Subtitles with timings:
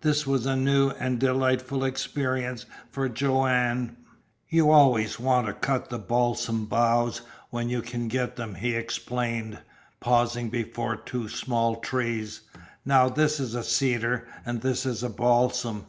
[0.00, 3.94] This was a new and delightful experience for Joanne.
[4.48, 9.58] "You always want to cut balsam boughs when you can get them," he explained,
[10.00, 12.40] pausing before two small trees.
[12.86, 15.84] "Now, this is a cedar, and this is a balsam.